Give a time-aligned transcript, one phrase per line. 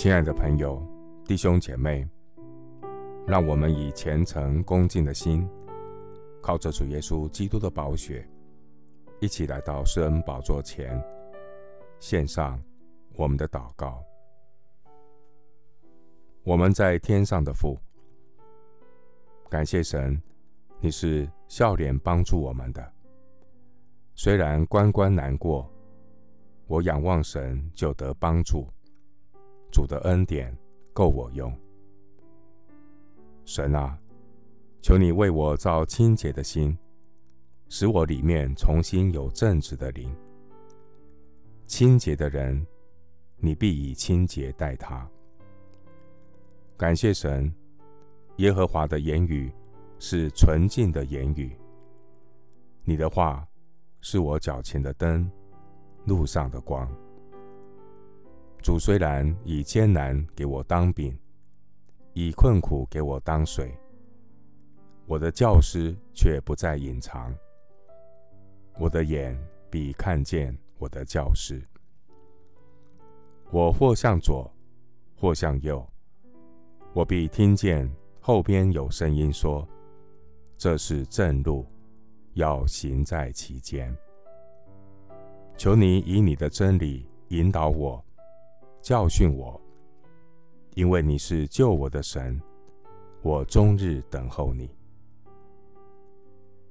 [0.00, 0.80] 亲爱的朋友、
[1.24, 2.08] 弟兄姐妹，
[3.26, 5.44] 让我们以虔诚恭敬的心，
[6.40, 8.24] 靠着主耶稣基督的宝血，
[9.18, 11.02] 一起来到施恩宝座前，
[11.98, 12.62] 献上
[13.14, 14.00] 我们的祷告。
[16.44, 17.76] 我们在天上的父，
[19.50, 20.22] 感谢神，
[20.78, 22.92] 你是笑脸帮助我们的。
[24.14, 25.68] 虽然关关难过，
[26.68, 28.64] 我仰望神就得帮助。
[29.70, 30.56] 主的恩典
[30.92, 31.52] 够我用。
[33.44, 33.98] 神啊，
[34.82, 36.76] 求你为我造清洁的心，
[37.68, 40.14] 使我里面重新有正直的灵。
[41.66, 42.66] 清洁的人，
[43.36, 45.08] 你必以清洁待他。
[46.76, 47.52] 感谢神，
[48.36, 49.52] 耶和华的言语
[49.98, 51.56] 是纯净的言语。
[52.84, 53.46] 你的话
[54.00, 55.30] 是我脚前的灯，
[56.04, 56.90] 路上的光。
[58.60, 61.16] 主虽然以艰难给我当饼，
[62.12, 63.72] 以困苦给我当水，
[65.06, 67.34] 我的教师却不再隐藏。
[68.78, 69.38] 我的眼
[69.70, 71.62] 必看见我的教师。
[73.50, 74.52] 我或向左，
[75.16, 75.88] 或向右，
[76.92, 79.66] 我必听见后边有声音说
[80.58, 81.64] ：“这是正路，
[82.34, 83.96] 要行在其间。”
[85.56, 88.04] 求你以你的真理引导我。
[88.80, 89.60] 教训我，
[90.74, 92.40] 因为你是救我的神，
[93.22, 94.70] 我终日等候你。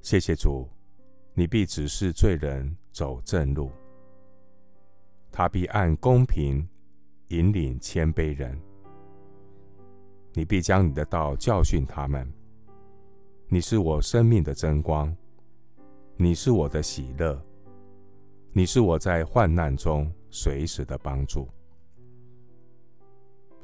[0.02, 0.68] 谢谢主，
[1.34, 3.70] 你必指示罪人走正路，
[5.32, 6.68] 他必按公平
[7.28, 8.58] 引领谦卑人。
[10.34, 12.32] 你必将你的道教训他们。
[13.50, 15.16] 你是我生命的真光，
[16.16, 17.42] 你是我的喜乐，
[18.54, 21.48] 你是我在患难中随时的帮助。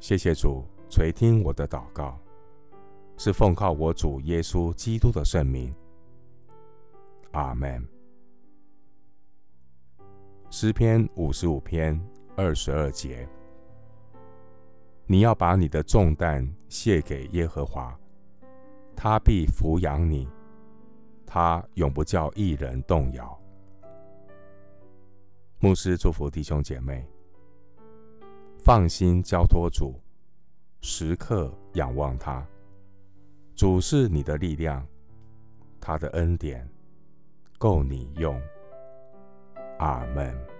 [0.04, 2.20] 谢谢主垂听我的祷告，
[3.16, 5.74] 是奉靠我主耶稣基督的圣名。
[7.32, 7.82] 阿门。
[10.50, 11.98] 诗篇五十五篇
[12.36, 13.26] 二十二节：
[15.06, 17.98] 你要把你的重担卸给耶和华，
[18.94, 20.28] 他必抚养你，
[21.24, 23.40] 他永不叫一人动摇。
[25.60, 27.08] 牧师祝福弟兄姐妹。
[28.64, 30.00] 放心交托主，
[30.80, 32.42] 时刻仰望他。
[33.54, 34.82] 主是你的力量，
[35.78, 36.66] 他的恩典
[37.58, 38.40] 够你用。
[39.78, 40.53] 阿门。